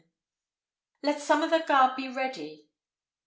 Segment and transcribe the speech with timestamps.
[1.03, 2.65] Let some o' the guard be ready.